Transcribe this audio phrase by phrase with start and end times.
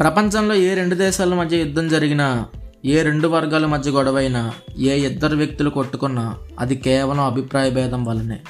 [0.00, 2.46] ప్రపంచంలో ఏ రెండు దేశాల మధ్య యుద్ధం జరిగినా
[2.84, 8.40] ఏ రెండు వర్గాల మధ్య గొడవైనా ఏ ఇద్దరు వ్యక్తులు కొట్టుకున్నా అది కేవలం అభిప్రాయ భేదం వల్లనే.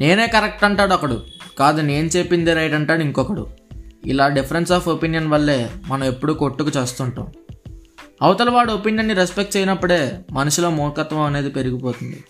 [0.00, 1.22] నేనే కరెక్ట్ అంటాడు ఒకడు.
[1.58, 3.46] కాదు నేను చెప్పింది రైట్ అంటాడు ఇంకొకడు.
[4.06, 7.26] ఇలా డిఫరెన్స్ ఆఫ్ ఒపీనియన్ వల్లే మనం ఎప్పుడూ కొట్టుకు చేస్తుంటాం.
[8.22, 12.24] అవతల వాడు ఒపీనియన్ని రెస్పెక్ట్ చేయనప్పుడే మనిషిలో మూర్ఖత్వం అనేది పెరిగిపోతుంది.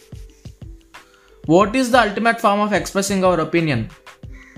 [1.51, 3.85] What is the ultimate form of expressing our opinion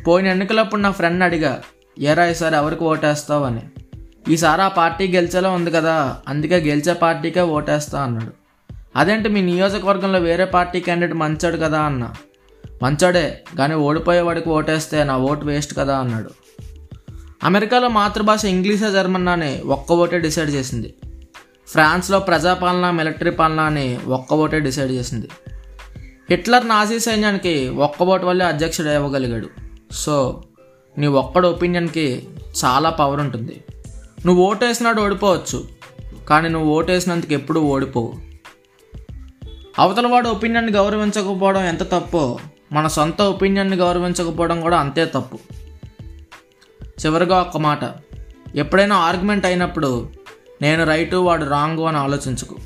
[0.07, 1.63] పోయిన ఎన్నికలప్పుడు నా ఫ్రెండ్ అడిగా
[2.01, 3.63] ఏరా ఈసారి ఎవరికి ఓటేస్తావు అని.
[4.33, 8.33] ఈసారి ఆ పార్టీ గెలిచేలా ఉంది కదా అందుకే గెలిచే పార్టీకే ఓటేస్తా అన్నాడు.
[8.97, 12.15] అదేంటి మీ నియోజకవర్గంలో వేరే పార్టీ క్యాండిడేట్ మంచాడు కదా అన్న.
[12.83, 16.31] మంచాడే కానీ ఓడిపోయేవాడికి ఓటేస్తే నా ఓటు వేస్ట్ కదా అన్నాడు.
[17.45, 20.95] అమెరికాలో మాతృభాష ఇంగ్లీషే జర్మన్ అని ఒక్క ఓటే డిసైడ్ చేసింది.
[21.69, 25.29] ఫ్రాన్స్లో ప్రజాపాలన మిలిటరీ పాలన అని ఒక్క ఓటే డిసైడ్ చేసింది.
[26.31, 29.49] హిట్లర్ నాజీ సైన్యానికి ఒక్క ఓటు వల్లే అధ్యక్షుడు ఇవ్వగలిగాడు
[29.93, 30.43] సో
[30.99, 32.29] నీ ఒక్కడి ఒపీనియన్కి
[32.65, 33.65] చాలా పవర్ ఉంటుంది.
[34.27, 35.69] నువ్వు ఓటేసినాడు ఓడిపోవచ్చు
[36.29, 38.15] కానీ నువ్వు ఓటేసినందుకు ఎప్పుడూ ఓడిపోవు.
[39.79, 42.39] అవతల వాడు ఒపీనియన్ని గౌరవించకపోవడం ఎంత తప్పో
[42.73, 45.39] మన సొంత ఒపీనియన్ని గౌరవించకపోవడం కూడా అంతే తప్పు.
[46.83, 47.79] చివరిగా ఒక్క మాట
[48.55, 50.09] ఎప్పుడైనా ఆర్గ్యుమెంట్ అయినప్పుడు
[50.63, 52.57] నేను రైటు వాడు రాంగు అని ఆలోచించుకు.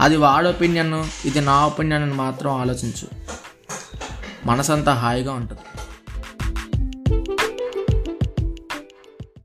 [0.00, 3.08] అది వాడి ఒపీనియన్ ఇది నా ఒపీనియన్ అని మాత్రం ఆలోచించు.
[4.46, 5.60] మనసంతా హాయిగా ఉంటుంది.